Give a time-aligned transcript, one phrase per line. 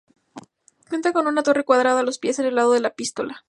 [0.89, 3.39] Cuenta con una torre cuadrada a los pies, en el lado de la epístola.